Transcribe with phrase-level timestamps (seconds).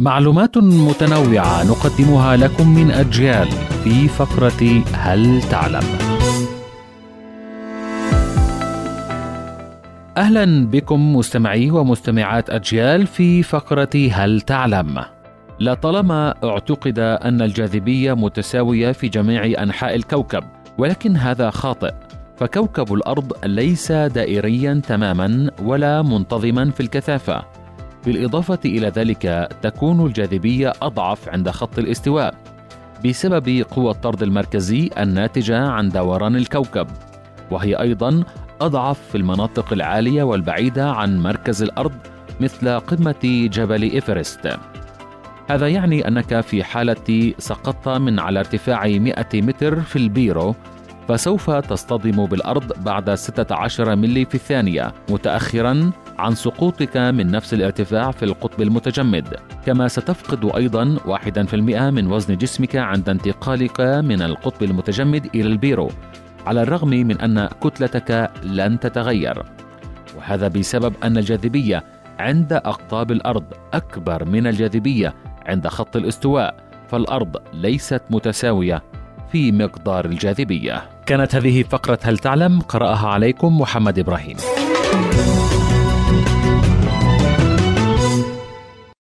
[0.00, 3.48] معلومات متنوعة نقدمها لكم من أجيال
[3.84, 5.82] في فقرة هل تعلم؟
[10.16, 15.04] أهلا بكم مستمعي ومستمعات أجيال في فقرة هل تعلم؟
[15.60, 20.44] لطالما اعتقد أن الجاذبية متساوية في جميع أنحاء الكوكب،
[20.78, 21.92] ولكن هذا خاطئ،
[22.36, 27.63] فكوكب الأرض ليس دائريا تماما ولا منتظما في الكثافة.
[28.06, 32.34] بالإضافة إلى ذلك تكون الجاذبية أضعف عند خط الاستواء
[33.04, 36.86] بسبب قوى الطرد المركزي الناتجة عن دوران الكوكب
[37.50, 38.24] وهي أيضا
[38.60, 41.92] أضعف في المناطق العالية والبعيدة عن مركز الأرض
[42.40, 44.58] مثل قمة جبل إيفرست.
[45.50, 50.54] هذا يعني أنك في حالة سقطت من على ارتفاع 100 متر في البيرو
[51.08, 58.24] فسوف تصطدم بالأرض بعد 16 ملي في الثانية متأخرا عن سقوطك من نفس الارتفاع في
[58.24, 59.36] القطب المتجمد.
[59.66, 65.90] كما ستفقد أيضا 1% من وزن جسمك عند انتقالك من القطب المتجمد إلى البيرو
[66.46, 69.42] على الرغم من أن كتلتك لن تتغير.
[70.16, 71.84] وهذا بسبب أن الجاذبية
[72.18, 75.14] عند أقطاب الأرض أكبر من الجاذبية
[75.46, 76.56] عند خط الاستواء
[76.88, 78.82] فالأرض ليست متساوية
[79.32, 80.82] في مقدار الجاذبية.
[81.06, 84.36] كانت هذه فقرة هل تعلم؟ قرأها عليكم محمد إبراهيم.